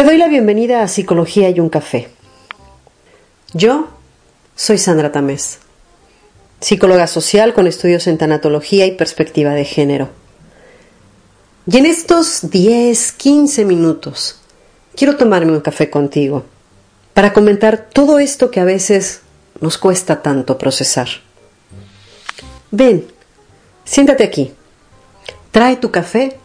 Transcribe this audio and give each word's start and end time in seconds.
Te 0.00 0.06
doy 0.06 0.16
la 0.16 0.28
bienvenida 0.28 0.82
a 0.82 0.88
Psicología 0.88 1.50
y 1.50 1.60
un 1.60 1.68
café. 1.68 2.08
Yo 3.52 3.88
soy 4.56 4.78
Sandra 4.78 5.12
Tamés, 5.12 5.58
psicóloga 6.58 7.06
social 7.06 7.52
con 7.52 7.66
estudios 7.66 8.06
en 8.06 8.16
tanatología 8.16 8.86
y 8.86 8.92
perspectiva 8.92 9.52
de 9.52 9.66
género. 9.66 10.08
Y 11.66 11.76
en 11.76 11.84
estos 11.84 12.50
10, 12.50 13.12
15 13.12 13.66
minutos 13.66 14.40
quiero 14.96 15.18
tomarme 15.18 15.52
un 15.52 15.60
café 15.60 15.90
contigo 15.90 16.46
para 17.12 17.34
comentar 17.34 17.90
todo 17.92 18.20
esto 18.20 18.50
que 18.50 18.60
a 18.60 18.64
veces 18.64 19.20
nos 19.60 19.76
cuesta 19.76 20.22
tanto 20.22 20.56
procesar. 20.56 21.08
Ven, 22.70 23.06
siéntate 23.84 24.24
aquí, 24.24 24.54
trae 25.50 25.76
tu 25.76 25.90
café 25.90 26.38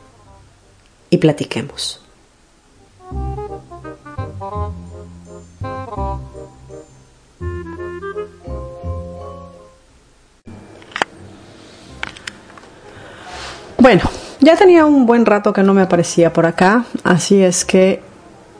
y 1.10 1.20
platiquemos. 1.20 2.05
Bueno, 13.86 14.02
ya 14.40 14.56
tenía 14.56 14.84
un 14.84 15.06
buen 15.06 15.28
rato 15.28 15.54
que 15.54 15.62
no 15.62 15.76
me 15.76 15.84
aparecía 15.84 16.34
por 16.34 16.48
acá, 16.48 16.86
así 17.04 17.44
es 17.44 17.66
que 17.66 18.02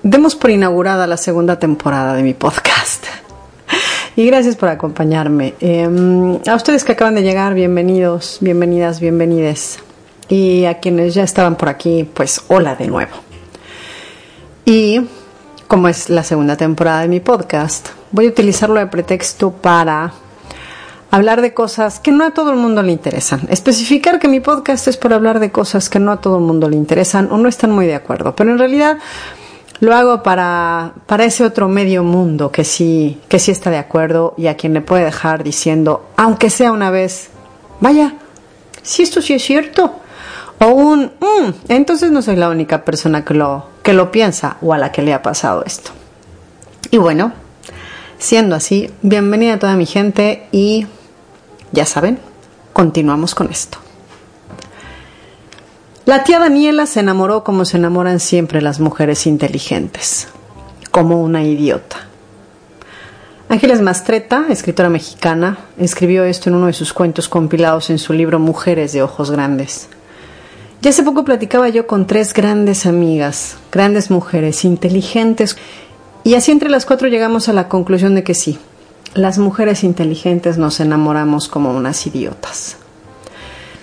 demos 0.04 0.36
por 0.36 0.52
inaugurada 0.52 1.08
la 1.08 1.18
segunda 1.18 1.58
temporada 1.58 2.14
de 2.14 2.22
mi 2.22 2.36
podcast. 2.36 3.06
Y 4.16 4.28
gracias 4.28 4.56
por 4.56 4.70
acompañarme. 4.70 5.56
Em, 5.60 6.38
a 6.48 6.54
ustedes 6.54 6.84
que 6.84 6.92
acaban 6.92 7.16
de 7.16 7.24
llegar, 7.24 7.56
bienvenidos, 7.56 8.38
bienvenidas, 8.40 9.00
bienvenides. 9.00 9.80
Y 10.30 10.66
a 10.66 10.80
quienes 10.80 11.16
ya 11.16 11.24
estaban 11.24 11.56
por 11.56 11.70
aquí, 11.70 12.08
pues 12.14 12.44
hola 12.48 12.76
de 12.76 12.86
nuevo. 12.86 13.16
Y 14.64 15.08
como 15.68 15.88
es 15.88 16.08
la 16.12 16.22
segunda 16.22 16.56
temporada 16.56 17.02
de 17.02 17.08
mi 17.08 17.20
podcast, 17.20 17.90
voy 18.12 18.28
a 18.28 18.30
utilizarlo 18.30 18.80
de 18.80 18.86
pretexto 18.86 19.50
para 19.50 20.14
hablar 21.16 21.42
de 21.42 21.54
cosas 21.54 22.02
que 22.02 22.12
no 22.12 22.26
a 22.26 22.32
todo 22.32 22.52
el 22.52 22.58
mundo 22.58 22.84
le 22.84 22.92
interesan. 22.92 23.48
Especificar 23.50 24.20
que 24.20 24.28
mi 24.28 24.42
podcast 24.42 24.90
es 24.90 24.98
por 24.98 25.14
hablar 25.14 25.40
de 25.40 25.50
cosas 25.50 25.88
que 25.90 25.98
no 25.98 26.12
a 26.12 26.20
todo 26.20 26.40
el 26.40 26.44
mundo 26.44 26.70
le 26.70 26.76
interesan 26.76 27.32
o 27.32 27.38
no 27.38 27.48
están 27.48 27.72
muy 27.72 27.86
de 27.86 27.96
acuerdo. 27.96 28.36
Pero 28.36 28.52
en 28.52 28.60
realidad 28.60 28.98
lo 29.80 29.96
hago 29.96 30.24
para, 30.24 30.92
para 31.06 31.24
ese 31.24 31.46
otro 31.46 31.70
medio 31.70 32.04
mundo 32.04 32.52
que 32.52 32.66
sí, 32.66 33.22
que 33.30 33.40
sí 33.40 33.52
está 33.52 33.70
de 33.70 33.78
acuerdo 33.78 34.34
y 34.38 34.48
a 34.48 34.58
quien 34.58 34.74
le 34.74 34.82
puede 34.82 35.06
dejar 35.06 35.42
diciendo, 35.46 36.06
aunque 36.18 36.50
sea 36.50 36.74
una 36.74 36.92
vez, 36.92 37.30
vaya, 37.80 38.16
si 38.82 39.02
esto 39.02 39.22
sí 39.22 39.36
es 39.36 39.44
cierto. 39.44 39.96
O 40.60 40.68
un, 40.68 41.14
mm, 41.22 41.54
entonces 41.70 42.12
no 42.12 42.22
soy 42.24 42.36
la 42.36 42.50
única 42.50 42.84
persona 42.84 43.24
que 43.24 43.36
lo, 43.36 43.68
que 43.84 43.94
lo 43.94 44.12
piensa 44.12 44.58
o 44.62 44.74
a 44.74 44.78
la 44.78 44.92
que 44.92 45.02
le 45.02 45.14
ha 45.14 45.22
pasado 45.22 45.64
esto. 45.66 45.92
Y 46.92 46.98
bueno, 46.98 47.32
siendo 48.18 48.58
así, 48.58 48.90
bienvenida 49.02 49.54
a 49.54 49.60
toda 49.60 49.78
mi 49.78 49.86
gente 49.86 50.48
y 50.52 50.88
ya 51.76 51.86
saben, 51.86 52.18
continuamos 52.74 53.36
con 53.36 53.52
esto. 53.52 53.78
La 56.06 56.24
tía 56.24 56.40
Daniela 56.40 56.86
se 56.86 57.02
enamoró 57.02 57.44
como 57.44 57.66
se 57.66 57.78
enamoran 57.78 58.20
siempre 58.20 58.62
las 58.62 58.80
mujeres 58.80 59.28
inteligentes, 59.28 60.28
como 60.92 61.22
una 61.22 61.44
idiota. 61.44 61.98
Ángeles 63.50 63.82
Mastreta, 63.82 64.46
escritora 64.50 64.90
mexicana, 64.90 65.58
escribió 65.78 66.24
esto 66.24 66.50
en 66.50 66.56
uno 66.56 66.68
de 66.68 66.74
sus 66.74 66.94
cuentos 66.94 67.30
compilados 67.30 67.90
en 67.90 68.00
su 68.00 68.14
libro 68.14 68.40
Mujeres 68.40 68.94
de 68.94 69.04
Ojos 69.04 69.30
Grandes. 69.32 69.90
Ya 70.82 70.92
hace 70.92 71.04
poco 71.04 71.26
platicaba 71.26 71.70
yo 71.70 71.88
con 71.88 72.08
tres 72.08 72.34
grandes 72.34 72.86
amigas, 72.86 73.58
grandes 73.72 74.12
mujeres, 74.12 74.64
inteligentes, 74.66 75.58
y 76.24 76.36
así 76.36 76.52
entre 76.52 76.70
las 76.70 76.86
cuatro 76.86 77.08
llegamos 77.08 77.50
a 77.50 77.54
la 77.54 77.68
conclusión 77.68 78.16
de 78.16 78.24
que 78.24 78.34
sí, 78.34 78.60
las 79.16 79.38
mujeres 79.38 79.84
inteligentes 79.86 80.58
nos 80.58 80.82
enamoramos 80.82 81.48
como 81.48 81.72
unas 81.72 82.06
idiotas. 82.06 82.76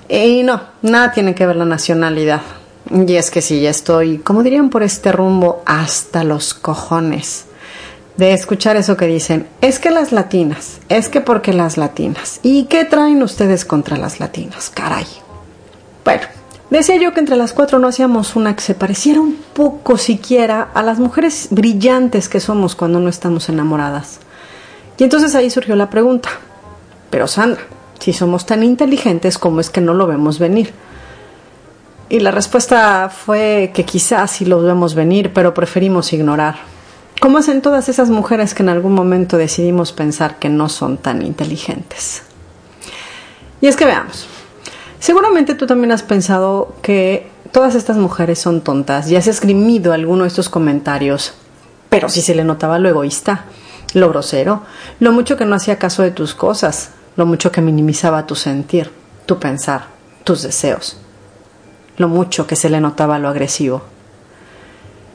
Y 0.09 0.43
no, 0.43 0.61
nada 0.83 1.11
tiene 1.13 1.35
que 1.35 1.47
ver 1.47 1.57
la 1.57 1.65
nacionalidad. 1.65 2.43
Y 2.91 3.15
es 3.15 3.31
que 3.31 3.41
sí, 3.41 3.63
ya 3.63 3.71
estoy, 3.71 4.19
como 4.19 4.43
dirían 4.43 4.69
por 4.69 4.83
este 4.83 5.11
rumbo, 5.11 5.63
hasta 5.65 6.23
los 6.23 6.53
cojones 6.53 7.47
de 8.19 8.35
escuchar 8.35 8.77
eso 8.77 8.99
que 8.99 9.07
dicen, 9.07 9.49
es 9.63 9.79
que 9.79 9.91
las 9.91 10.13
latinas, 10.13 10.81
es 10.91 11.09
que 11.09 11.23
porque 11.23 11.55
las 11.55 11.79
latinas. 11.79 12.41
¿Y 12.43 12.65
qué 12.65 12.85
traen 12.85 13.23
ustedes 13.23 13.65
contra 13.65 13.97
las 13.97 14.21
latinas? 14.21 14.69
Caray. 14.69 15.07
Bueno, 16.05 16.25
decía 16.69 16.97
yo 16.97 17.15
que 17.15 17.21
entre 17.21 17.37
las 17.37 17.55
cuatro 17.55 17.79
no 17.79 17.89
hacíamos 17.89 18.37
una 18.37 18.55
que 18.55 18.63
se 18.63 18.75
pareciera 18.75 19.23
un 19.23 19.37
poco 19.55 19.97
siquiera 19.97 20.69
a 20.75 20.83
las 20.83 20.99
mujeres 20.99 21.49
brillantes 21.51 22.29
que 22.29 22.41
somos 22.41 22.75
cuando 22.75 23.01
no 23.01 23.09
estamos 23.09 23.49
enamoradas. 23.49 24.21
Y 25.03 25.05
entonces 25.05 25.35
ahí 25.35 25.51
surgió 25.51 25.75
la 25.75 25.91
pregunta, 25.91 26.29
pero 27.11 27.27
Sandra, 27.27 27.61
si 27.99 28.13
somos 28.13 28.47
tan 28.47 28.63
inteligentes, 28.63 29.37
¿cómo 29.37 29.59
es 29.59 29.69
que 29.69 29.81
no 29.81 29.95
lo 29.95 30.07
vemos 30.07 30.39
venir? 30.39 30.73
Y 32.09 32.21
la 32.21 32.31
respuesta 32.31 33.09
fue 33.09 33.73
que 33.75 33.85
quizás 33.85 34.31
sí 34.31 34.45
lo 34.45 34.63
vemos 34.63 34.95
venir, 34.95 35.33
pero 35.33 35.55
preferimos 35.55 36.13
ignorar. 36.13 36.55
¿Cómo 37.21 37.39
hacen 37.39 37.63
todas 37.63 37.89
esas 37.89 38.11
mujeres 38.11 38.55
que 38.55 38.63
en 38.63 38.69
algún 38.69 38.95
momento 38.95 39.39
decidimos 39.39 39.91
pensar 39.91 40.39
que 40.39 40.49
no 40.49 40.69
son 40.69 40.99
tan 40.99 41.23
inteligentes? 41.23 42.23
Y 43.61 43.67
es 43.67 43.75
que 43.75 43.87
veamos, 43.87 44.29
seguramente 45.01 45.57
tú 45.57 45.67
también 45.67 45.91
has 45.91 46.05
pensado 46.05 46.77
que 46.81 47.29
todas 47.51 47.75
estas 47.75 47.97
mujeres 47.97 48.39
son 48.39 48.61
tontas 48.61 49.11
y 49.11 49.17
has 49.17 49.27
esgrimido 49.27 49.93
alguno 49.93 50.23
de 50.23 50.29
estos 50.29 50.49
comentarios, 50.49 51.35
pero 51.89 52.09
si 52.09 52.23
se 52.23 52.37
le 52.37 52.45
notaba 52.45 52.79
lo 52.79 52.89
egoísta 52.89 53.47
lo 53.95 54.09
grosero, 54.09 54.63
lo 55.01 55.13
mucho 55.13 55.37
que 55.37 55.45
no 55.45 55.55
hacía 55.55 55.79
caso 55.79 56.03
de 56.03 56.11
tus 56.11 56.35
cosas, 56.35 56.91
lo 57.17 57.27
mucho 57.27 57.53
que 57.53 57.61
minimizaba 57.61 58.27
tu 58.27 58.35
sentir, 58.35 58.91
tu 59.27 59.39
pensar, 59.39 59.87
tus 60.25 60.43
deseos, 60.43 60.97
lo 61.97 62.09
mucho 62.09 62.47
que 62.47 62.57
se 62.57 62.71
le 62.71 62.81
notaba 62.81 63.19
lo 63.19 63.29
agresivo. 63.29 63.83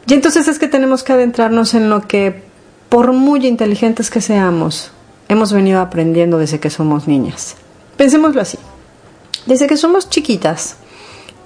Y 0.05 0.13
entonces 0.13 0.47
es 0.47 0.59
que 0.59 0.67
tenemos 0.67 1.03
que 1.03 1.13
adentrarnos 1.13 1.73
en 1.73 1.89
lo 1.89 2.07
que, 2.07 2.43
por 2.89 3.11
muy 3.11 3.45
inteligentes 3.45 4.09
que 4.09 4.21
seamos, 4.21 4.91
hemos 5.27 5.51
venido 5.51 5.81
aprendiendo 5.81 6.37
desde 6.37 6.59
que 6.59 6.69
somos 6.69 7.07
niñas. 7.07 7.55
Pensémoslo 7.97 8.41
así. 8.41 8.57
Desde 9.45 9.67
que 9.67 9.75
somos 9.75 10.09
chiquitas, 10.09 10.77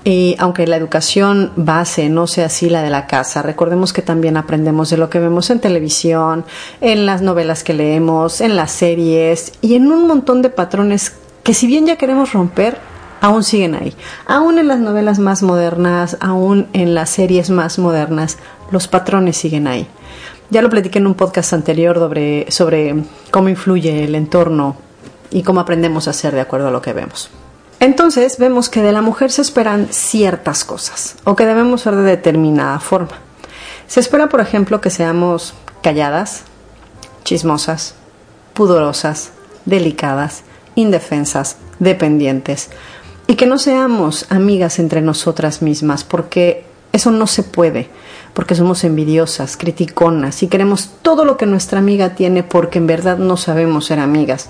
y 0.04 0.36
aunque 0.40 0.66
la 0.66 0.78
educación 0.78 1.52
base 1.56 2.10
no 2.10 2.26
sea 2.26 2.48
así 2.48 2.70
la 2.70 2.82
de 2.82 2.90
la 2.90 3.06
casa, 3.06 3.42
recordemos 3.42 3.94
que 3.94 4.02
también 4.02 4.36
aprendemos 4.36 4.90
de 4.90 4.98
lo 4.98 5.10
que 5.10 5.20
vemos 5.20 5.50
en 5.52 5.60
televisión, 5.60 6.44
en 6.82 7.06
las 7.06 7.22
novelas 7.22 7.64
que 7.64 7.74
leemos, 7.74 8.42
en 8.42 8.56
las 8.56 8.72
series 8.72 9.54
y 9.62 9.76
en 9.76 9.92
un 9.92 10.08
montón 10.08 10.42
de 10.42 10.50
patrones 10.50 11.14
que 11.44 11.54
si 11.54 11.68
bien 11.68 11.86
ya 11.86 11.98
queremos 11.98 12.34
romper, 12.34 12.78
aún 13.22 13.44
siguen 13.44 13.76
ahí. 13.76 13.94
Aún 14.26 14.58
en 14.58 14.68
las 14.68 14.80
novelas 14.80 15.20
más 15.20 15.44
modernas, 15.44 16.18
aún 16.20 16.68
en 16.74 16.96
las 16.96 17.12
series 17.12 17.50
más 17.50 17.78
modernas, 17.78 18.38
los 18.72 18.88
patrones 18.88 19.38
siguen 19.38 19.68
ahí. 19.68 19.88
Ya 20.50 20.62
lo 20.62 20.70
platiqué 20.70 21.00
en 21.00 21.08
un 21.08 21.14
podcast 21.14 21.54
anterior 21.54 21.98
sobre, 21.98 22.50
sobre 22.50 23.04
cómo 23.30 23.50
influye 23.50 24.04
el 24.04 24.16
entorno 24.16 24.76
y 25.30 25.44
cómo 25.44 25.62
aprendemos 25.62 26.08
a 26.08 26.14
ser 26.14 26.34
de 26.34 26.42
acuerdo 26.42 26.68
a 26.68 26.72
lo 26.72 26.82
que 26.82 26.94
vemos. 26.94 27.30
Entonces 27.82 28.38
vemos 28.38 28.70
que 28.70 28.84
de 28.84 28.92
la 28.92 29.02
mujer 29.02 29.32
se 29.32 29.42
esperan 29.42 29.88
ciertas 29.90 30.64
cosas 30.64 31.16
o 31.24 31.36
que 31.36 31.48
debemos 31.48 31.82
ser 31.82 31.96
de 31.96 32.04
determinada 32.04 32.80
forma. 32.80 33.18
Se 33.88 34.00
espera, 34.00 34.30
por 34.30 34.40
ejemplo, 34.40 34.80
que 34.82 34.92
seamos 34.92 35.56
calladas, 35.82 36.44
chismosas, 37.24 37.96
pudorosas, 38.54 39.32
delicadas, 39.66 40.44
indefensas, 40.76 41.58
dependientes 41.80 42.70
y 43.26 43.34
que 43.34 43.48
no 43.48 43.58
seamos 43.58 44.28
amigas 44.30 44.78
entre 44.78 45.02
nosotras 45.02 45.64
mismas 45.64 46.04
porque 46.04 46.66
eso 46.94 47.10
no 47.10 47.26
se 47.26 47.42
puede, 47.42 47.90
porque 48.36 48.54
somos 48.54 48.84
envidiosas, 48.84 49.58
criticonas 49.58 50.44
y 50.44 50.48
queremos 50.48 50.92
todo 51.02 51.26
lo 51.26 51.36
que 51.36 51.48
nuestra 51.48 51.80
amiga 51.80 52.14
tiene 52.14 52.44
porque 52.44 52.78
en 52.78 52.86
verdad 52.86 53.18
no 53.18 53.38
sabemos 53.38 53.88
ser 53.88 53.98
amigas. 53.98 54.50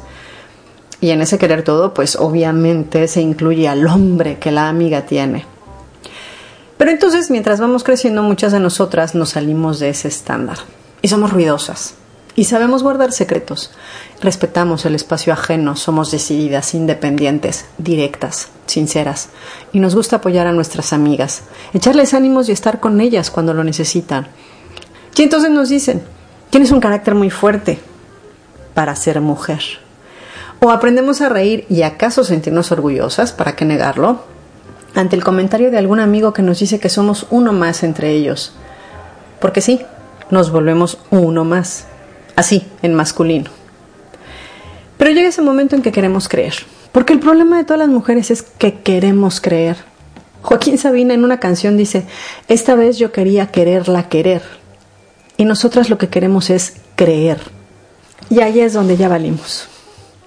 Y 1.01 1.09
en 1.09 1.21
ese 1.21 1.39
querer 1.39 1.63
todo, 1.63 1.93
pues 1.93 2.15
obviamente 2.15 3.07
se 3.07 3.21
incluye 3.21 3.67
al 3.67 3.87
hombre 3.87 4.37
que 4.37 4.51
la 4.51 4.69
amiga 4.69 5.07
tiene. 5.07 5.45
Pero 6.77 6.91
entonces, 6.91 7.29
mientras 7.29 7.59
vamos 7.59 7.83
creciendo, 7.83 8.23
muchas 8.23 8.51
de 8.51 8.59
nosotras 8.59 9.15
nos 9.15 9.31
salimos 9.31 9.79
de 9.79 9.89
ese 9.89 10.07
estándar. 10.07 10.57
Y 11.01 11.07
somos 11.07 11.33
ruidosas. 11.33 11.95
Y 12.35 12.45
sabemos 12.45 12.81
guardar 12.81 13.11
secretos. 13.11 13.71
Respetamos 14.21 14.85
el 14.85 14.95
espacio 14.95 15.33
ajeno, 15.33 15.75
somos 15.75 16.11
decididas, 16.11 16.73
independientes, 16.73 17.65
directas, 17.77 18.49
sinceras. 18.67 19.29
Y 19.73 19.79
nos 19.79 19.95
gusta 19.95 20.17
apoyar 20.17 20.47
a 20.47 20.53
nuestras 20.53 20.93
amigas, 20.93 21.43
echarles 21.73 22.13
ánimos 22.13 22.47
y 22.47 22.51
estar 22.51 22.79
con 22.79 23.01
ellas 23.01 23.31
cuando 23.31 23.53
lo 23.53 23.63
necesitan. 23.63 24.27
Y 25.17 25.23
entonces 25.23 25.51
nos 25.51 25.69
dicen, 25.69 26.01
tienes 26.49 26.71
un 26.71 26.79
carácter 26.79 27.13
muy 27.13 27.29
fuerte 27.29 27.79
para 28.73 28.95
ser 28.95 29.21
mujer. 29.21 29.80
O 30.63 30.69
aprendemos 30.69 31.21
a 31.21 31.29
reír 31.29 31.65
y 31.69 31.81
acaso 31.81 32.23
sentirnos 32.23 32.71
orgullosas, 32.71 33.31
¿para 33.31 33.55
qué 33.55 33.65
negarlo? 33.65 34.21
Ante 34.93 35.15
el 35.15 35.23
comentario 35.23 35.71
de 35.71 35.79
algún 35.79 35.99
amigo 35.99 36.33
que 36.33 36.43
nos 36.43 36.59
dice 36.59 36.79
que 36.79 36.87
somos 36.87 37.25
uno 37.31 37.51
más 37.51 37.81
entre 37.81 38.11
ellos. 38.11 38.53
Porque 39.39 39.59
sí, 39.59 39.81
nos 40.29 40.51
volvemos 40.51 40.99
uno 41.09 41.45
más, 41.45 41.87
así, 42.35 42.67
en 42.83 42.93
masculino. 42.93 43.49
Pero 44.99 45.09
llega 45.09 45.29
ese 45.29 45.41
momento 45.41 45.75
en 45.75 45.81
que 45.81 45.91
queremos 45.91 46.29
creer. 46.29 46.53
Porque 46.91 47.13
el 47.13 47.19
problema 47.19 47.57
de 47.57 47.63
todas 47.63 47.79
las 47.79 47.89
mujeres 47.89 48.29
es 48.29 48.43
que 48.43 48.81
queremos 48.81 49.41
creer. 49.41 49.77
Joaquín 50.43 50.77
Sabina 50.77 51.15
en 51.15 51.23
una 51.23 51.39
canción 51.39 51.75
dice, 51.75 52.05
esta 52.47 52.75
vez 52.75 52.99
yo 52.99 53.11
quería 53.11 53.47
quererla 53.47 54.09
querer. 54.09 54.43
Y 55.37 55.45
nosotras 55.45 55.89
lo 55.89 55.97
que 55.97 56.09
queremos 56.09 56.51
es 56.51 56.75
creer. 56.95 57.39
Y 58.29 58.41
ahí 58.41 58.59
es 58.59 58.73
donde 58.73 58.95
ya 58.95 59.09
valimos. 59.09 59.70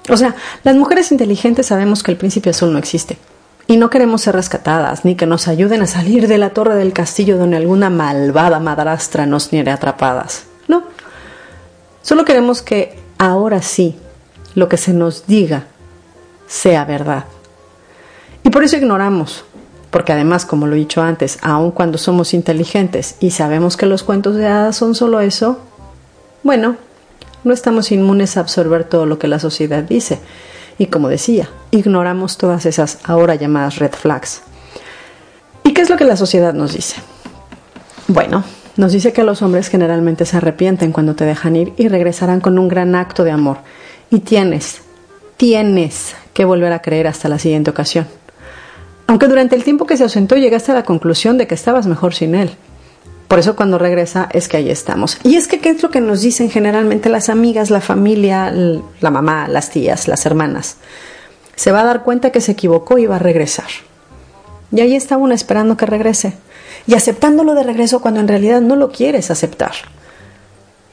O 0.08 0.16
sea, 0.16 0.34
las 0.62 0.76
mujeres 0.76 1.12
inteligentes 1.12 1.66
sabemos 1.66 2.02
que 2.02 2.10
el 2.10 2.16
príncipe 2.16 2.50
azul 2.50 2.72
no 2.72 2.78
existe. 2.78 3.18
Y 3.66 3.78
no 3.78 3.88
queremos 3.88 4.20
ser 4.20 4.34
rescatadas, 4.34 5.06
ni 5.06 5.14
que 5.14 5.26
nos 5.26 5.48
ayuden 5.48 5.80
a 5.82 5.86
salir 5.86 6.28
de 6.28 6.36
la 6.36 6.50
torre 6.50 6.74
del 6.74 6.92
castillo 6.92 7.38
donde 7.38 7.56
alguna 7.56 7.88
malvada 7.88 8.60
madrastra 8.60 9.24
nos 9.24 9.52
niere 9.52 9.70
atrapadas. 9.70 10.44
No. 10.68 10.82
Solo 12.02 12.26
queremos 12.26 12.60
que 12.60 12.98
ahora 13.16 13.62
sí 13.62 13.96
lo 14.54 14.68
que 14.68 14.76
se 14.76 14.92
nos 14.92 15.26
diga 15.26 15.64
sea 16.46 16.84
verdad. 16.84 17.24
Y 18.42 18.50
por 18.50 18.62
eso 18.62 18.76
ignoramos, 18.76 19.44
porque 19.90 20.12
además, 20.12 20.44
como 20.44 20.66
lo 20.66 20.74
he 20.74 20.78
dicho 20.78 21.00
antes, 21.00 21.38
aun 21.40 21.70
cuando 21.70 21.96
somos 21.96 22.34
inteligentes 22.34 23.16
y 23.20 23.30
sabemos 23.30 23.78
que 23.78 23.86
los 23.86 24.02
cuentos 24.02 24.36
de 24.36 24.46
hadas 24.46 24.76
son 24.76 24.94
solo 24.94 25.20
eso, 25.20 25.58
bueno, 26.42 26.76
no 27.44 27.52
estamos 27.52 27.92
inmunes 27.92 28.36
a 28.36 28.40
absorber 28.40 28.84
todo 28.84 29.06
lo 29.06 29.18
que 29.18 29.28
la 29.28 29.38
sociedad 29.38 29.82
dice. 29.82 30.18
Y 30.78 30.86
como 30.86 31.08
decía, 31.08 31.48
ignoramos 31.70 32.36
todas 32.36 32.66
esas 32.66 32.98
ahora 33.04 33.36
llamadas 33.36 33.78
red 33.78 33.92
flags. 33.92 34.42
¿Y 35.62 35.72
qué 35.72 35.82
es 35.82 35.90
lo 35.90 35.96
que 35.96 36.04
la 36.04 36.16
sociedad 36.16 36.52
nos 36.52 36.74
dice? 36.74 36.96
Bueno, 38.08 38.44
nos 38.76 38.92
dice 38.92 39.12
que 39.12 39.22
los 39.22 39.40
hombres 39.42 39.68
generalmente 39.68 40.26
se 40.26 40.36
arrepienten 40.36 40.92
cuando 40.92 41.14
te 41.14 41.24
dejan 41.24 41.56
ir 41.56 41.72
y 41.76 41.88
regresarán 41.88 42.40
con 42.40 42.58
un 42.58 42.68
gran 42.68 42.94
acto 42.94 43.22
de 43.22 43.30
amor. 43.30 43.58
Y 44.10 44.20
tienes, 44.20 44.82
tienes 45.36 46.14
que 46.32 46.44
volver 46.44 46.72
a 46.72 46.82
creer 46.82 47.06
hasta 47.06 47.28
la 47.28 47.38
siguiente 47.38 47.70
ocasión. 47.70 48.06
Aunque 49.06 49.28
durante 49.28 49.54
el 49.54 49.64
tiempo 49.64 49.86
que 49.86 49.96
se 49.96 50.02
ausentó 50.02 50.36
llegaste 50.36 50.72
a 50.72 50.74
la 50.74 50.84
conclusión 50.84 51.38
de 51.38 51.46
que 51.46 51.54
estabas 51.54 51.86
mejor 51.86 52.14
sin 52.14 52.34
él. 52.34 52.50
Por 53.28 53.38
eso 53.38 53.56
cuando 53.56 53.78
regresa 53.78 54.28
es 54.32 54.48
que 54.48 54.58
ahí 54.58 54.70
estamos. 54.70 55.18
Y 55.22 55.36
es 55.36 55.48
que 55.48 55.60
qué 55.60 55.70
es 55.70 55.82
lo 55.82 55.90
que 55.90 56.00
nos 56.00 56.20
dicen 56.20 56.50
generalmente 56.50 57.08
las 57.08 57.28
amigas, 57.28 57.70
la 57.70 57.80
familia, 57.80 58.52
la 58.52 59.10
mamá, 59.10 59.48
las 59.48 59.70
tías, 59.70 60.08
las 60.08 60.26
hermanas. 60.26 60.76
Se 61.56 61.72
va 61.72 61.80
a 61.80 61.84
dar 61.84 62.02
cuenta 62.02 62.30
que 62.30 62.40
se 62.40 62.52
equivocó 62.52 62.98
y 62.98 63.06
va 63.06 63.16
a 63.16 63.20
regresar. 63.20 63.68
Y 64.72 64.80
ahí 64.80 64.94
está 64.94 65.16
una 65.16 65.34
esperando 65.34 65.76
que 65.76 65.86
regrese. 65.86 66.34
Y 66.86 66.94
aceptándolo 66.94 67.54
de 67.54 67.62
regreso 67.62 68.00
cuando 68.00 68.20
en 68.20 68.28
realidad 68.28 68.60
no 68.60 68.76
lo 68.76 68.90
quieres 68.90 69.30
aceptar. 69.30 69.72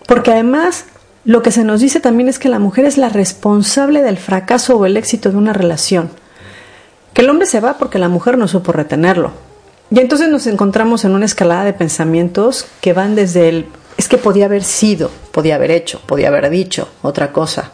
Porque 0.07 0.31
además 0.31 0.85
lo 1.25 1.41
que 1.41 1.51
se 1.51 1.63
nos 1.63 1.81
dice 1.81 1.99
también 1.99 2.29
es 2.29 2.39
que 2.39 2.49
la 2.49 2.59
mujer 2.59 2.85
es 2.85 2.97
la 2.97 3.09
responsable 3.09 4.01
del 4.01 4.17
fracaso 4.17 4.77
o 4.77 4.85
el 4.85 4.97
éxito 4.97 5.31
de 5.31 5.37
una 5.37 5.53
relación. 5.53 6.09
Que 7.13 7.21
el 7.21 7.29
hombre 7.29 7.45
se 7.45 7.59
va 7.59 7.77
porque 7.77 7.99
la 7.99 8.07
mujer 8.07 8.37
no 8.37 8.47
supo 8.47 8.71
retenerlo 8.71 9.50
y 9.91 9.99
entonces 9.99 10.29
nos 10.29 10.47
encontramos 10.47 11.03
en 11.03 11.11
una 11.11 11.25
escalada 11.25 11.65
de 11.65 11.73
pensamientos 11.73 12.65
que 12.79 12.93
van 12.93 13.13
desde 13.15 13.49
el 13.49 13.65
es 13.97 14.07
que 14.07 14.17
podía 14.17 14.45
haber 14.45 14.63
sido, 14.63 15.11
podía 15.33 15.55
haber 15.55 15.69
hecho, 15.69 16.01
podía 16.07 16.29
haber 16.29 16.49
dicho 16.49 16.87
otra 17.01 17.33
cosa, 17.33 17.71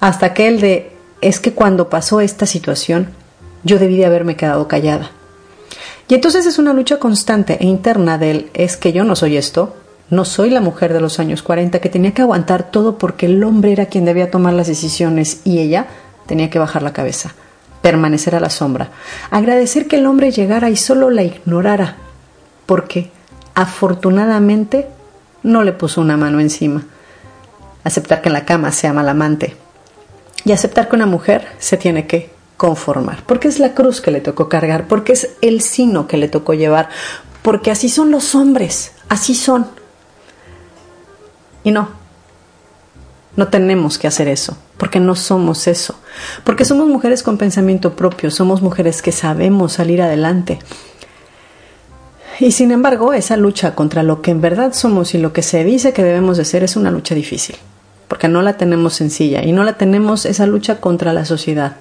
hasta 0.00 0.26
aquel 0.26 0.60
de 0.60 0.92
es 1.20 1.38
que 1.38 1.52
cuando 1.52 1.90
pasó 1.90 2.22
esta 2.22 2.46
situación 2.46 3.10
yo 3.62 3.78
debí 3.78 3.98
de 3.98 4.06
haberme 4.06 4.36
quedado 4.36 4.66
callada. 4.66 5.10
Y 6.08 6.14
entonces 6.14 6.46
es 6.46 6.58
una 6.58 6.72
lucha 6.72 6.98
constante 6.98 7.58
e 7.60 7.66
interna 7.66 8.16
del 8.16 8.50
es 8.54 8.78
que 8.78 8.94
yo 8.94 9.04
no 9.04 9.14
soy 9.14 9.36
esto, 9.36 9.76
no 10.08 10.24
soy 10.24 10.48
la 10.48 10.62
mujer 10.62 10.94
de 10.94 11.00
los 11.00 11.20
años 11.20 11.42
40 11.42 11.80
que 11.80 11.90
tenía 11.90 12.14
que 12.14 12.22
aguantar 12.22 12.70
todo 12.70 12.96
porque 12.96 13.26
el 13.26 13.44
hombre 13.44 13.72
era 13.72 13.86
quien 13.86 14.06
debía 14.06 14.30
tomar 14.30 14.54
las 14.54 14.66
decisiones 14.66 15.42
y 15.44 15.58
ella 15.58 15.86
tenía 16.26 16.48
que 16.48 16.58
bajar 16.58 16.82
la 16.82 16.94
cabeza 16.94 17.34
permanecer 17.82 18.34
a 18.34 18.40
la 18.40 18.50
sombra, 18.50 18.90
agradecer 19.30 19.86
que 19.86 19.96
el 19.96 20.06
hombre 20.06 20.30
llegara 20.30 20.70
y 20.70 20.76
solo 20.76 21.10
la 21.10 21.22
ignorara, 21.22 21.96
porque 22.66 23.10
afortunadamente 23.54 24.88
no 25.42 25.62
le 25.64 25.72
puso 25.72 26.00
una 26.00 26.16
mano 26.16 26.40
encima, 26.40 26.84
aceptar 27.84 28.22
que 28.22 28.28
en 28.28 28.34
la 28.34 28.44
cama 28.44 28.72
sea 28.72 28.92
mal 28.92 29.08
amante 29.08 29.56
y 30.44 30.52
aceptar 30.52 30.88
que 30.88 30.96
una 30.96 31.06
mujer 31.06 31.46
se 31.58 31.76
tiene 31.76 32.06
que 32.06 32.30
conformar, 32.56 33.22
porque 33.26 33.48
es 33.48 33.58
la 33.58 33.72
cruz 33.74 34.00
que 34.00 34.10
le 34.10 34.20
tocó 34.20 34.48
cargar, 34.48 34.86
porque 34.86 35.12
es 35.12 35.30
el 35.40 35.62
sino 35.62 36.06
que 36.06 36.18
le 36.18 36.28
tocó 36.28 36.54
llevar, 36.54 36.90
porque 37.42 37.70
así 37.70 37.88
son 37.88 38.10
los 38.10 38.34
hombres, 38.34 38.92
así 39.08 39.34
son. 39.34 39.66
Y 41.64 41.70
no, 41.70 41.99
no 43.36 43.48
tenemos 43.48 43.98
que 43.98 44.06
hacer 44.06 44.28
eso, 44.28 44.56
porque 44.76 45.00
no 45.00 45.14
somos 45.14 45.66
eso, 45.66 45.94
porque 46.44 46.64
somos 46.64 46.88
mujeres 46.88 47.22
con 47.22 47.38
pensamiento 47.38 47.94
propio, 47.94 48.30
somos 48.30 48.62
mujeres 48.62 49.02
que 49.02 49.12
sabemos 49.12 49.74
salir 49.74 50.02
adelante. 50.02 50.58
Y 52.40 52.52
sin 52.52 52.72
embargo, 52.72 53.12
esa 53.12 53.36
lucha 53.36 53.74
contra 53.74 54.02
lo 54.02 54.22
que 54.22 54.30
en 54.30 54.40
verdad 54.40 54.72
somos 54.72 55.14
y 55.14 55.18
lo 55.18 55.32
que 55.32 55.42
se 55.42 55.62
dice 55.62 55.92
que 55.92 56.02
debemos 56.02 56.38
de 56.38 56.44
ser 56.44 56.64
es 56.64 56.74
una 56.76 56.90
lucha 56.90 57.14
difícil, 57.14 57.56
porque 58.08 58.28
no 58.28 58.42
la 58.42 58.56
tenemos 58.56 58.94
sencilla 58.94 59.44
y 59.44 59.52
no 59.52 59.62
la 59.62 59.74
tenemos 59.74 60.26
esa 60.26 60.46
lucha 60.46 60.80
contra 60.80 61.12
la 61.12 61.24
sociedad. 61.24 61.76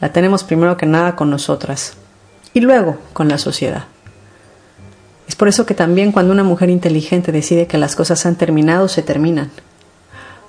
La 0.00 0.12
tenemos 0.12 0.44
primero 0.44 0.76
que 0.76 0.86
nada 0.86 1.16
con 1.16 1.28
nosotras 1.28 1.94
y 2.54 2.60
luego 2.60 2.98
con 3.12 3.28
la 3.28 3.36
sociedad. 3.36 3.86
Es 5.26 5.34
por 5.34 5.48
eso 5.48 5.66
que 5.66 5.74
también 5.74 6.12
cuando 6.12 6.32
una 6.32 6.44
mujer 6.44 6.70
inteligente 6.70 7.32
decide 7.32 7.66
que 7.66 7.78
las 7.78 7.96
cosas 7.96 8.24
han 8.24 8.36
terminado, 8.36 8.88
se 8.88 9.02
terminan 9.02 9.50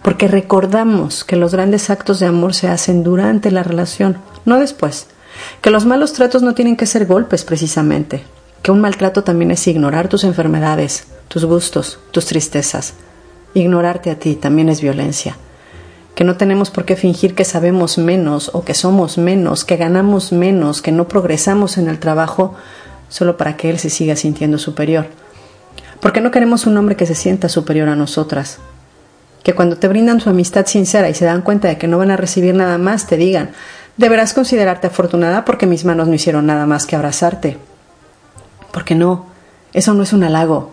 porque 0.01 0.27
recordamos 0.27 1.23
que 1.23 1.35
los 1.35 1.53
grandes 1.53 1.89
actos 1.89 2.19
de 2.19 2.27
amor 2.27 2.53
se 2.53 2.67
hacen 2.67 3.03
durante 3.03 3.51
la 3.51 3.63
relación, 3.63 4.17
no 4.45 4.59
después, 4.59 5.07
que 5.61 5.69
los 5.69 5.85
malos 5.85 6.13
tratos 6.13 6.41
no 6.41 6.53
tienen 6.53 6.77
que 6.77 6.85
ser 6.85 7.05
golpes 7.05 7.43
precisamente, 7.43 8.23
que 8.61 8.71
un 8.71 8.81
maltrato 8.81 9.23
también 9.23 9.51
es 9.51 9.67
ignorar 9.67 10.07
tus 10.07 10.23
enfermedades, 10.23 11.07
tus 11.27 11.45
gustos, 11.45 11.99
tus 12.11 12.25
tristezas. 12.25 12.93
Ignorarte 13.53 14.11
a 14.11 14.19
ti 14.19 14.35
también 14.35 14.69
es 14.69 14.81
violencia, 14.81 15.35
que 16.13 16.23
no 16.23 16.37
tenemos 16.37 16.69
por 16.69 16.85
qué 16.85 16.95
fingir 16.95 17.33
que 17.33 17.45
sabemos 17.45 17.97
menos 17.97 18.51
o 18.53 18.63
que 18.63 18.73
somos 18.73 19.17
menos, 19.17 19.65
que 19.65 19.77
ganamos 19.77 20.31
menos, 20.31 20.81
que 20.81 20.91
no 20.91 21.07
progresamos 21.07 21.77
en 21.77 21.87
el 21.87 21.99
trabajo 21.99 22.55
solo 23.09 23.37
para 23.37 23.57
que 23.57 23.69
él 23.69 23.79
se 23.79 23.89
siga 23.89 24.15
sintiendo 24.15 24.59
superior. 24.59 25.07
Porque 25.99 26.21
no 26.21 26.31
queremos 26.31 26.67
un 26.67 26.77
hombre 26.77 26.95
que 26.95 27.05
se 27.05 27.15
sienta 27.15 27.49
superior 27.49 27.89
a 27.89 27.95
nosotras, 27.95 28.59
que 29.43 29.53
cuando 29.53 29.77
te 29.77 29.87
brindan 29.87 30.19
su 30.19 30.29
amistad 30.29 30.65
sincera 30.65 31.09
y 31.09 31.13
se 31.13 31.25
dan 31.25 31.41
cuenta 31.41 31.67
de 31.67 31.77
que 31.77 31.87
no 31.87 31.97
van 31.97 32.11
a 32.11 32.17
recibir 32.17 32.53
nada 32.53 32.77
más, 32.77 33.07
te 33.07 33.17
digan, 33.17 33.51
deberás 33.97 34.33
considerarte 34.33 34.87
afortunada 34.87 35.45
porque 35.45 35.65
mis 35.65 35.85
manos 35.85 36.07
no 36.07 36.13
hicieron 36.13 36.45
nada 36.45 36.65
más 36.65 36.85
que 36.85 36.95
abrazarte. 36.95 37.57
Porque 38.71 38.95
no, 38.95 39.27
eso 39.73 39.93
no 39.93 40.03
es 40.03 40.13
un 40.13 40.23
halago. 40.23 40.71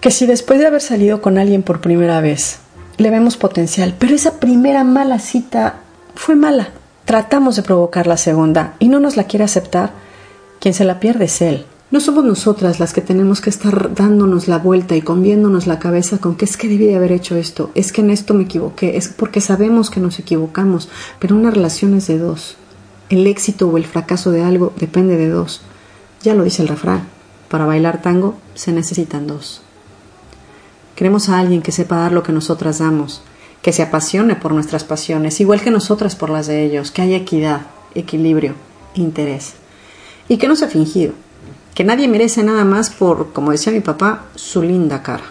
Que 0.00 0.10
si 0.10 0.26
después 0.26 0.58
de 0.58 0.66
haber 0.66 0.80
salido 0.80 1.22
con 1.22 1.38
alguien 1.38 1.62
por 1.62 1.80
primera 1.80 2.20
vez, 2.20 2.58
le 2.96 3.10
vemos 3.10 3.36
potencial, 3.36 3.94
pero 3.98 4.14
esa 4.14 4.40
primera 4.40 4.84
mala 4.84 5.18
cita 5.18 5.76
fue 6.14 6.36
mala, 6.36 6.68
tratamos 7.04 7.56
de 7.56 7.62
provocar 7.62 8.06
la 8.06 8.16
segunda 8.16 8.74
y 8.78 8.88
no 8.88 9.00
nos 9.00 9.16
la 9.16 9.24
quiere 9.24 9.44
aceptar, 9.44 9.90
quien 10.60 10.74
se 10.74 10.84
la 10.84 11.00
pierde 11.00 11.24
es 11.24 11.40
él. 11.40 11.66
No 11.90 11.98
somos 11.98 12.24
nosotras 12.24 12.78
las 12.78 12.92
que 12.92 13.00
tenemos 13.00 13.40
que 13.40 13.50
estar 13.50 13.92
dándonos 13.96 14.46
la 14.46 14.58
vuelta 14.58 14.94
y 14.94 15.02
conviéndonos 15.02 15.66
la 15.66 15.80
cabeza 15.80 16.18
con 16.18 16.36
que 16.36 16.44
es 16.44 16.56
que 16.56 16.68
debí 16.68 16.86
de 16.86 16.94
haber 16.94 17.10
hecho 17.10 17.34
esto, 17.34 17.72
es 17.74 17.90
que 17.90 18.00
en 18.00 18.10
esto 18.10 18.32
me 18.32 18.44
equivoqué, 18.44 18.96
es 18.96 19.08
porque 19.08 19.40
sabemos 19.40 19.90
que 19.90 19.98
nos 19.98 20.20
equivocamos, 20.20 20.88
pero 21.18 21.34
una 21.34 21.50
relación 21.50 21.94
es 21.94 22.06
de 22.06 22.18
dos. 22.18 22.56
El 23.08 23.26
éxito 23.26 23.68
o 23.68 23.76
el 23.76 23.86
fracaso 23.86 24.30
de 24.30 24.44
algo 24.44 24.72
depende 24.78 25.16
de 25.16 25.30
dos. 25.30 25.62
Ya 26.22 26.34
lo 26.34 26.44
dice 26.44 26.62
el 26.62 26.68
refrán, 26.68 27.08
para 27.48 27.66
bailar 27.66 28.02
tango 28.02 28.38
se 28.54 28.70
necesitan 28.70 29.26
dos. 29.26 29.62
Queremos 30.94 31.28
a 31.28 31.40
alguien 31.40 31.60
que 31.60 31.72
sepa 31.72 31.96
dar 31.96 32.12
lo 32.12 32.22
que 32.22 32.30
nosotras 32.30 32.78
damos, 32.78 33.20
que 33.62 33.72
se 33.72 33.82
apasione 33.82 34.36
por 34.36 34.52
nuestras 34.52 34.84
pasiones, 34.84 35.40
igual 35.40 35.60
que 35.60 35.72
nosotras 35.72 36.14
por 36.14 36.30
las 36.30 36.46
de 36.46 36.64
ellos, 36.64 36.92
que 36.92 37.02
haya 37.02 37.16
equidad, 37.16 37.62
equilibrio, 37.96 38.54
interés. 38.94 39.54
Y 40.28 40.36
que 40.36 40.46
no 40.46 40.54
sea 40.54 40.68
fingido, 40.68 41.14
que 41.80 41.84
nadie 41.84 42.08
merece 42.08 42.42
nada 42.42 42.62
más 42.66 42.90
por, 42.90 43.32
como 43.32 43.52
decía 43.52 43.72
mi 43.72 43.80
papá, 43.80 44.26
su 44.34 44.62
linda 44.62 45.02
cara. 45.02 45.24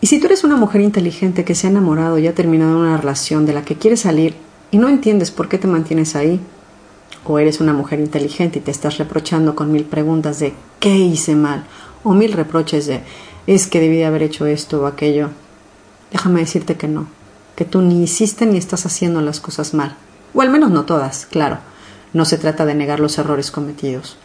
Y 0.00 0.06
si 0.06 0.20
tú 0.20 0.26
eres 0.26 0.44
una 0.44 0.54
mujer 0.54 0.80
inteligente 0.80 1.44
que 1.44 1.56
se 1.56 1.66
ha 1.66 1.70
enamorado 1.70 2.20
y 2.20 2.28
ha 2.28 2.36
terminado 2.36 2.78
una 2.78 2.96
relación 2.96 3.46
de 3.46 3.52
la 3.52 3.64
que 3.64 3.74
quiere 3.74 3.96
salir 3.96 4.36
y 4.70 4.78
no 4.78 4.88
entiendes 4.88 5.32
por 5.32 5.48
qué 5.48 5.58
te 5.58 5.66
mantienes 5.66 6.14
ahí, 6.14 6.38
o 7.24 7.40
eres 7.40 7.58
una 7.60 7.72
mujer 7.72 7.98
inteligente 7.98 8.60
y 8.60 8.62
te 8.62 8.70
estás 8.70 8.98
reprochando 8.98 9.56
con 9.56 9.72
mil 9.72 9.86
preguntas 9.86 10.38
de 10.38 10.54
¿qué 10.78 10.96
hice 10.96 11.34
mal? 11.34 11.64
o 12.04 12.12
mil 12.12 12.32
reproches 12.32 12.86
de 12.86 13.00
es 13.48 13.66
que 13.66 13.80
debí 13.80 13.96
de 13.96 14.06
haber 14.06 14.22
hecho 14.22 14.46
esto 14.46 14.82
o 14.82 14.86
aquello, 14.86 15.30
déjame 16.12 16.38
decirte 16.38 16.76
que 16.76 16.86
no, 16.86 17.08
que 17.56 17.64
tú 17.64 17.82
ni 17.82 18.04
hiciste 18.04 18.46
ni 18.46 18.56
estás 18.56 18.86
haciendo 18.86 19.20
las 19.20 19.40
cosas 19.40 19.74
mal, 19.74 19.96
o 20.32 20.42
al 20.42 20.50
menos 20.50 20.70
no 20.70 20.84
todas, 20.84 21.26
claro, 21.26 21.58
no 22.12 22.24
se 22.24 22.38
trata 22.38 22.64
de 22.64 22.76
negar 22.76 23.00
los 23.00 23.18
errores 23.18 23.50
cometidos 23.50 24.16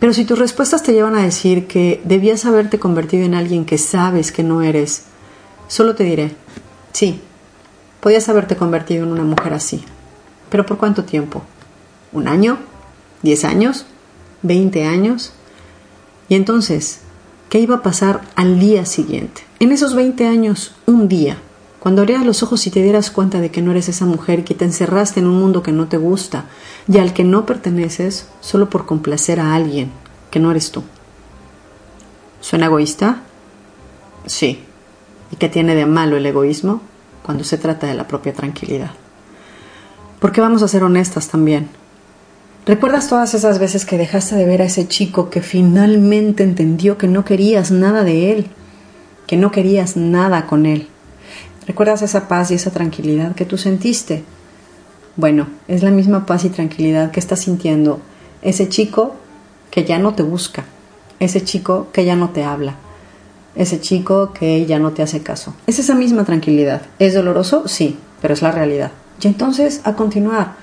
Pero 0.00 0.14
si 0.14 0.24
tus 0.24 0.38
respuestas 0.38 0.82
te 0.82 0.92
llevan 0.92 1.14
a 1.14 1.22
decir 1.22 1.66
que 1.66 2.00
debías 2.04 2.46
haberte 2.46 2.78
convertido 2.78 3.24
en 3.24 3.34
alguien 3.34 3.66
que 3.66 3.76
sabes 3.76 4.32
que 4.32 4.42
no 4.42 4.62
eres, 4.62 5.04
solo 5.68 5.94
te 5.94 6.04
diré, 6.04 6.34
sí, 6.92 7.20
podías 8.00 8.28
haberte 8.30 8.56
convertido 8.56 9.04
en 9.04 9.12
una 9.12 9.24
mujer 9.24 9.52
así. 9.52 9.84
¿Pero 10.48 10.64
por 10.64 10.78
cuánto 10.78 11.04
tiempo? 11.04 11.42
¿Un 12.12 12.28
año? 12.28 12.58
¿Diez 13.22 13.44
años? 13.44 13.84
¿Veinte 14.42 14.86
años? 14.86 15.32
Y 16.30 16.34
entonces, 16.34 17.00
¿qué 17.50 17.60
iba 17.60 17.76
a 17.76 17.82
pasar 17.82 18.22
al 18.36 18.58
día 18.58 18.86
siguiente? 18.86 19.42
En 19.58 19.70
esos 19.70 19.94
veinte 19.94 20.26
años, 20.26 20.74
un 20.86 21.08
día, 21.08 21.36
cuando 21.80 22.02
abrieras 22.02 22.26
los 22.26 22.42
ojos 22.42 22.66
y 22.66 22.70
te 22.70 22.82
dieras 22.82 23.10
cuenta 23.10 23.40
de 23.40 23.50
que 23.50 23.62
no 23.62 23.70
eres 23.70 23.88
esa 23.88 24.04
mujer, 24.04 24.44
que 24.44 24.54
te 24.54 24.66
encerraste 24.66 25.20
en 25.20 25.26
un 25.26 25.40
mundo 25.40 25.62
que 25.62 25.72
no 25.72 25.88
te 25.88 25.96
gusta 25.96 26.44
y 26.86 26.98
al 26.98 27.14
que 27.14 27.24
no 27.24 27.46
perteneces 27.46 28.28
solo 28.40 28.68
por 28.68 28.84
complacer 28.84 29.40
a 29.40 29.54
alguien 29.54 29.90
que 30.30 30.40
no 30.40 30.50
eres 30.50 30.70
tú. 30.70 30.82
¿Suena 32.42 32.66
egoísta? 32.66 33.22
Sí. 34.26 34.62
¿Y 35.32 35.36
qué 35.36 35.48
tiene 35.48 35.74
de 35.74 35.86
malo 35.86 36.18
el 36.18 36.26
egoísmo 36.26 36.82
cuando 37.22 37.44
se 37.44 37.56
trata 37.56 37.86
de 37.86 37.94
la 37.94 38.06
propia 38.06 38.34
tranquilidad? 38.34 38.90
Porque 40.18 40.42
vamos 40.42 40.62
a 40.62 40.68
ser 40.68 40.84
honestas 40.84 41.28
también. 41.28 41.70
¿Recuerdas 42.66 43.08
todas 43.08 43.32
esas 43.32 43.58
veces 43.58 43.86
que 43.86 43.96
dejaste 43.96 44.34
de 44.34 44.44
ver 44.44 44.60
a 44.60 44.66
ese 44.66 44.86
chico 44.86 45.30
que 45.30 45.40
finalmente 45.40 46.42
entendió 46.42 46.98
que 46.98 47.08
no 47.08 47.24
querías 47.24 47.70
nada 47.70 48.04
de 48.04 48.32
él, 48.32 48.48
que 49.26 49.38
no 49.38 49.50
querías 49.50 49.96
nada 49.96 50.46
con 50.46 50.66
él? 50.66 50.89
¿Recuerdas 51.66 52.02
esa 52.02 52.28
paz 52.28 52.50
y 52.50 52.54
esa 52.54 52.70
tranquilidad 52.70 53.34
que 53.34 53.44
tú 53.44 53.58
sentiste? 53.58 54.24
Bueno, 55.16 55.48
es 55.68 55.82
la 55.82 55.90
misma 55.90 56.26
paz 56.26 56.44
y 56.44 56.48
tranquilidad 56.48 57.10
que 57.10 57.20
está 57.20 57.36
sintiendo 57.36 58.00
ese 58.42 58.68
chico 58.68 59.14
que 59.70 59.84
ya 59.84 59.98
no 59.98 60.14
te 60.14 60.22
busca, 60.22 60.64
ese 61.18 61.44
chico 61.44 61.88
que 61.92 62.04
ya 62.04 62.16
no 62.16 62.30
te 62.30 62.44
habla, 62.44 62.76
ese 63.54 63.80
chico 63.80 64.32
que 64.32 64.66
ya 64.66 64.78
no 64.78 64.92
te 64.92 65.02
hace 65.02 65.22
caso. 65.22 65.54
Es 65.66 65.78
esa 65.78 65.94
misma 65.94 66.24
tranquilidad. 66.24 66.82
¿Es 66.98 67.14
doloroso? 67.14 67.68
Sí, 67.68 67.98
pero 68.22 68.34
es 68.34 68.42
la 68.42 68.52
realidad. 68.52 68.92
Y 69.20 69.26
entonces 69.26 69.82
a 69.84 69.94
continuar, 69.94 70.54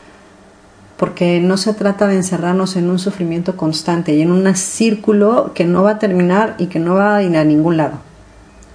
porque 0.97 1.39
no 1.39 1.57
se 1.57 1.73
trata 1.73 2.07
de 2.07 2.15
encerrarnos 2.15 2.75
en 2.75 2.89
un 2.89 2.97
sufrimiento 2.97 3.55
constante 3.55 4.15
y 4.15 4.21
en 4.21 4.31
un 4.31 4.53
círculo 4.55 5.51
que 5.53 5.65
no 5.65 5.83
va 5.83 5.91
a 5.91 5.99
terminar 5.99 6.55
y 6.57 6.67
que 6.67 6.79
no 6.79 6.95
va 6.95 7.17
a 7.17 7.23
ir 7.23 7.37
a 7.37 7.43
ningún 7.43 7.77
lado. 7.77 7.99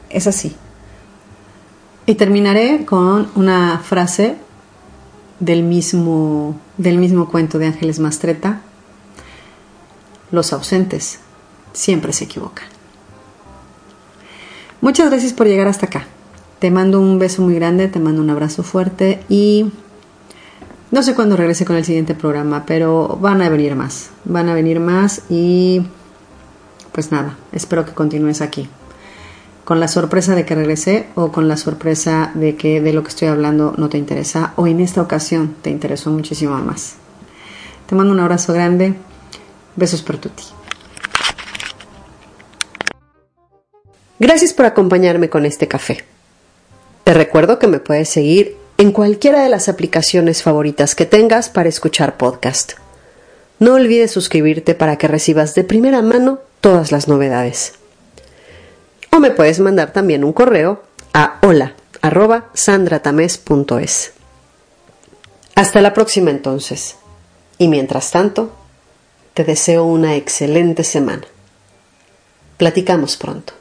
Es 0.09 0.27
así. 0.29 0.55
Y 2.05 2.17
terminaré 2.17 2.85
con 2.85 3.29
una 3.37 3.79
frase 3.79 4.37
del 5.39 5.63
mismo, 5.63 6.59
del 6.77 6.99
mismo 6.99 7.29
cuento 7.29 7.59
de 7.59 7.67
Ángeles 7.67 8.01
Mastreta. 8.01 8.61
Los 10.33 10.53
ausentes 10.53 11.21
siempre 11.73 12.13
se 12.13 12.25
equivocan. 12.25 12.67
Muchas 14.81 15.11
gracias 15.11 15.33
por 15.33 15.47
llegar 15.47 15.69
hasta 15.69 15.87
acá. 15.87 16.07
Te 16.59 16.71
mando 16.71 17.01
un 17.01 17.19
beso 17.19 17.43
muy 17.43 17.55
grande, 17.55 17.89
te 17.89 18.01
mando 18.01 18.21
un 18.21 18.31
abrazo 18.31 18.63
fuerte 18.63 19.23
y 19.29 19.71
no 20.91 21.03
sé 21.03 21.15
cuándo 21.15 21.37
regrese 21.37 21.65
con 21.65 21.77
el 21.77 21.85
siguiente 21.85 22.15
programa, 22.15 22.65
pero 22.67 23.19
van 23.21 23.43
a 23.43 23.49
venir 23.49 23.77
más. 23.77 24.11
Van 24.25 24.49
a 24.49 24.55
venir 24.55 24.81
más 24.81 25.23
y 25.29 25.83
pues 26.93 27.13
nada, 27.13 27.37
espero 27.53 27.85
que 27.85 27.93
continúes 27.93 28.41
aquí 28.41 28.69
con 29.65 29.81
la 29.81 29.89
sorpresa 29.89 30.35
de 30.35 30.45
que 30.45 30.55
regresé 30.55 31.07
o 31.15 31.31
con 31.31 31.49
la 31.49 31.57
sorpresa 31.57 32.33
de 32.35 32.57
que 32.57 32.81
de 32.81 32.93
lo 32.93 33.03
que 33.03 33.11
estoy 33.11 33.29
hablando 33.29 33.75
no 33.77 33.89
te 33.89 33.99
interesa 33.99 34.53
o 34.57 34.67
en 34.67 34.81
esta 34.81 35.03
ocasión 35.03 35.55
te 35.63 35.71
interesó 35.71 36.11
muchísimo 36.11 36.57
más. 36.59 36.95
Te 37.87 37.95
mando 37.95 38.13
un 38.13 38.21
abrazo 38.21 38.53
grande. 38.53 38.95
Besos 39.77 40.03
por 40.03 40.19
tuti. 40.19 40.45
Gracias 44.19 44.53
por 44.53 44.67
acompañarme 44.67 45.29
con 45.29 45.47
este 45.47 45.69
café. 45.69 46.05
Te 47.05 47.15
recuerdo 47.15 47.59
que 47.59 47.67
me 47.67 47.81
puedes 47.81 48.09
seguir 48.09 48.57
en 48.79 48.93
cualquiera 48.93 49.43
de 49.43 49.49
las 49.49 49.69
aplicaciones 49.69 50.43
favoritas 50.43 50.95
que 50.95 51.07
tengas 51.07 51.49
para 51.49 51.69
escuchar 51.69 52.17
podcast. 52.17 52.73
No 53.59 53.75
olvides 53.75 54.11
suscribirte 54.11 54.75
para 54.75 54.97
que 54.97 55.09
recibas 55.09 55.55
de 55.55 55.65
primera 55.65 56.03
mano 56.03 56.41
todas 56.61 56.93
las 56.93 57.09
novedades 57.09 57.75
o 59.13 59.21
me 59.21 59.31
puedes 59.31 59.61
mandar 59.61 59.93
también 59.93 60.25
un 60.25 60.33
correo 60.33 60.83
a 61.13 61.39
hola. 61.43 61.75
Hasta 65.55 65.81
la 65.81 65.93
próxima 65.93 66.31
entonces. 66.31 66.97
Y 67.59 67.69
mientras 67.69 68.11
tanto, 68.11 68.51
te 69.35 69.45
deseo 69.45 69.85
una 69.85 70.17
excelente 70.17 70.83
semana. 70.83 71.27
Platicamos 72.57 73.17
pronto. 73.17 73.53